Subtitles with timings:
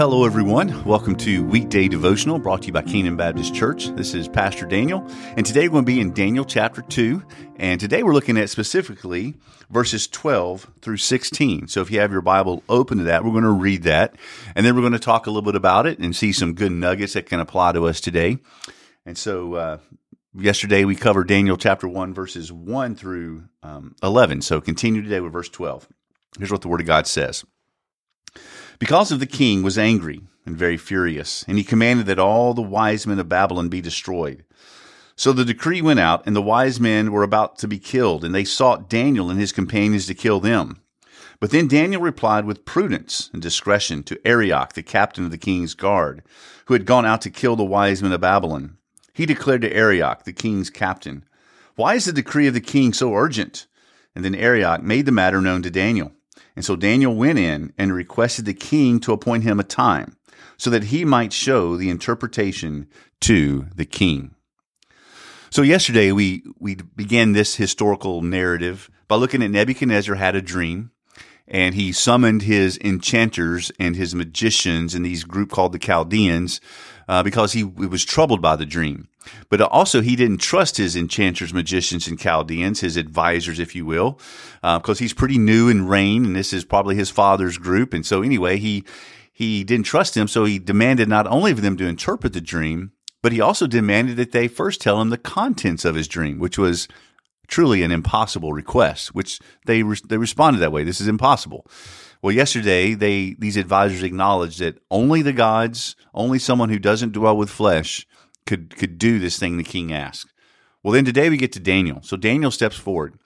[0.00, 0.82] hello, everyone.
[0.84, 3.88] Welcome to Weekday Devotional brought to you by Canaan Baptist Church.
[3.88, 5.06] This is Pastor Daniel,
[5.36, 7.22] and today we're going to be in Daniel chapter 2.
[7.56, 9.34] And today we're looking at specifically
[9.68, 11.68] verses 12 through 16.
[11.68, 14.16] So if you have your Bible open to that, we're going to read that,
[14.56, 16.72] and then we're going to talk a little bit about it and see some good
[16.72, 18.38] nuggets that can apply to us today.
[19.04, 19.78] And so, uh,
[20.34, 24.40] yesterday we covered Daniel chapter 1, verses 1 through um, 11.
[24.40, 25.86] So continue today with verse 12.
[26.38, 27.44] Here's what the Word of God says.
[28.80, 32.62] Because of the king was angry and very furious, and he commanded that all the
[32.62, 34.42] wise men of Babylon be destroyed.
[35.16, 38.34] So the decree went out, and the wise men were about to be killed, and
[38.34, 40.80] they sought Daniel and his companions to kill them.
[41.40, 45.74] But then Daniel replied with prudence and discretion to Arioch, the captain of the king's
[45.74, 46.22] guard,
[46.64, 48.78] who had gone out to kill the wise men of Babylon.
[49.12, 51.26] He declared to Arioch, the king's captain,
[51.76, 53.66] Why is the decree of the king so urgent?
[54.14, 56.12] And then Arioch made the matter known to Daniel.
[56.56, 60.16] And so Daniel went in and requested the king to appoint him a time
[60.56, 62.86] so that he might show the interpretation
[63.20, 64.34] to the king.
[65.50, 70.90] So yesterday we, we began this historical narrative by looking at Nebuchadnezzar had a dream
[71.50, 76.60] and he summoned his enchanters and his magicians in these group called the Chaldeans
[77.08, 79.08] uh, because he, he was troubled by the dream.
[79.48, 84.18] But also, he didn't trust his enchanters, magicians, and Chaldeans, his advisors, if you will,
[84.62, 87.92] because uh, he's pretty new in reign, and this is probably his father's group.
[87.92, 88.84] And so, anyway, he
[89.32, 92.92] he didn't trust them, so he demanded not only for them to interpret the dream,
[93.22, 96.58] but he also demanded that they first tell him the contents of his dream, which
[96.58, 96.88] was
[97.50, 99.14] truly an impossible request.
[99.14, 100.84] Which they re- they responded that way.
[100.84, 101.66] This is impossible.
[102.22, 107.36] Well, yesterday they these advisors acknowledged that only the gods, only someone who doesn't dwell
[107.36, 108.06] with flesh,
[108.46, 110.32] could could do this thing the king asked.
[110.82, 112.00] Well, then today we get to Daniel.
[112.02, 113.18] So Daniel steps forward.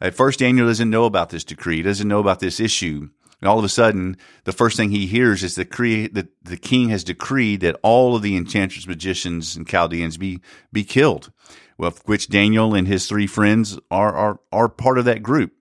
[0.00, 1.82] At first, Daniel doesn't know about this decree.
[1.82, 3.10] Doesn't know about this issue.
[3.40, 6.56] And all of a sudden, the first thing he hears is the, that the, the
[6.56, 10.40] king has decreed that all of the enchanters, magicians, and Chaldeans be,
[10.72, 11.32] be killed,
[11.78, 15.52] of which Daniel and his three friends are, are, are part of that group.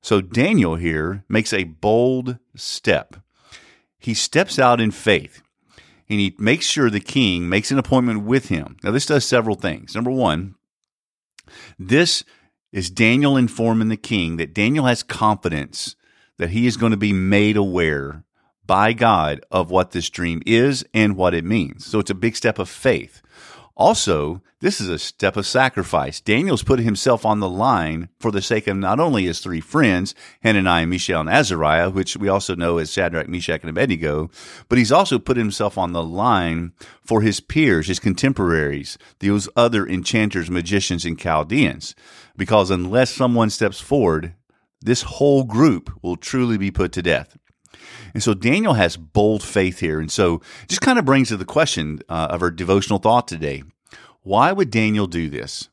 [0.00, 3.16] So Daniel here makes a bold step.
[3.98, 5.42] He steps out in faith
[6.08, 8.76] and he makes sure the king makes an appointment with him.
[8.84, 9.96] Now, this does several things.
[9.96, 10.54] Number one,
[11.76, 12.22] this
[12.70, 15.95] is Daniel informing the king that Daniel has confidence
[16.38, 18.24] that he is going to be made aware
[18.66, 21.86] by God of what this dream is and what it means.
[21.86, 23.22] So it's a big step of faith.
[23.76, 26.18] Also, this is a step of sacrifice.
[26.18, 30.14] Daniel's put himself on the line for the sake of not only his three friends,
[30.42, 34.30] Hananiah, Mishael, and Azariah, which we also know as Shadrach, Meshach, and Abednego,
[34.70, 36.72] but he's also put himself on the line
[37.02, 41.94] for his peers, his contemporaries, those other enchanters, magicians, and Chaldeans.
[42.34, 44.34] Because unless someone steps forward,
[44.86, 47.36] this whole group will truly be put to death.
[48.14, 50.00] And so Daniel has bold faith here.
[50.00, 53.62] And so just kind of brings to the question uh, of our devotional thought today.
[54.22, 55.68] Why would Daniel do this?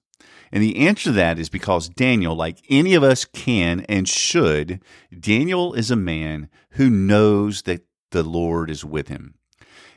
[0.51, 4.81] And the answer to that is because Daniel, like any of us can and should,
[5.17, 9.35] Daniel is a man who knows that the Lord is with him.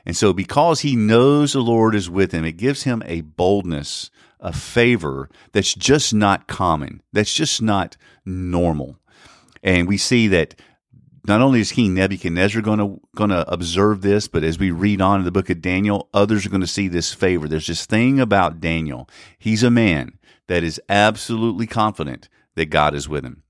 [0.05, 4.09] And so, because he knows the Lord is with him, it gives him a boldness,
[4.39, 8.97] a favor that's just not common, that's just not normal.
[9.63, 10.55] And we see that
[11.27, 15.01] not only is King Nebuchadnezzar going to going to observe this, but as we read
[15.01, 17.47] on in the book of Daniel, others are going to see this favor.
[17.47, 19.09] There's this thing about Daniel.
[19.37, 23.43] He's a man that is absolutely confident that God is with him.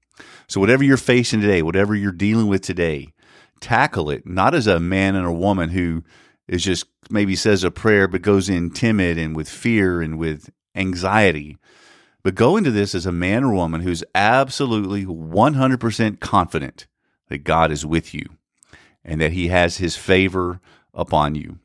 [0.47, 3.14] So whatever you're facing today, whatever you're dealing with today,
[3.59, 6.03] tackle it not as a man and a woman who
[6.47, 10.50] is just maybe says a prayer but goes in timid and with fear and with
[10.78, 11.58] anxiety.
[12.24, 16.88] But go into this as a man or woman who's absolutely 100% confident
[17.30, 18.26] that God is with you
[19.04, 20.60] and that he has his favor
[20.94, 21.60] upon you.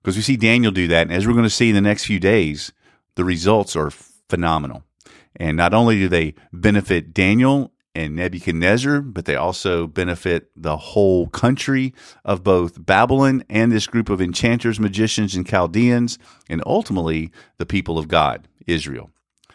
[0.00, 1.02] Because we see Daniel do that.
[1.02, 2.72] And as we're going to see in the next few days,
[3.16, 4.84] the results are phenomenal.
[5.36, 11.28] And not only do they benefit Daniel and Nebuchadnezzar, but they also benefit the whole
[11.28, 11.94] country
[12.24, 16.18] of both Babylon and this group of enchanters, magicians, and Chaldeans,
[16.48, 19.10] and ultimately the people of God, Israel.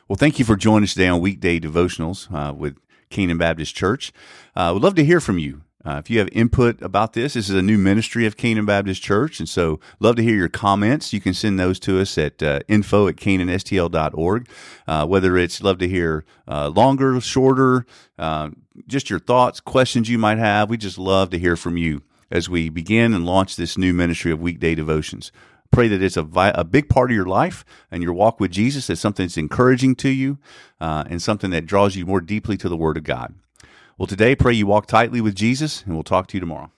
[0.07, 2.77] Well, thank you for joining us today on weekday devotionals uh, with
[3.09, 4.13] Canaan Baptist Church.
[4.56, 5.63] Uh, we'd love to hear from you.
[5.85, 9.01] Uh, if you have input about this, this is a new ministry of Canaan Baptist
[9.01, 11.13] Church, and so love to hear your comments.
[11.13, 14.50] You can send those to us at uh, info at canaanstl.org.
[14.88, 17.85] Uh, whether it's love to hear uh, longer, shorter,
[18.18, 18.50] uh,
[18.88, 20.69] just your thoughts, questions you might have.
[20.69, 24.31] We just love to hear from you as we begin and launch this new ministry
[24.31, 25.31] of weekday devotions.
[25.71, 28.51] Pray that it's a, vi- a big part of your life and your walk with
[28.51, 28.89] Jesus.
[28.89, 30.38] It's something that's encouraging to you
[30.80, 33.35] uh, and something that draws you more deeply to the Word of God.
[33.97, 36.69] Well, today, pray you walk tightly with Jesus, and we'll talk to you tomorrow.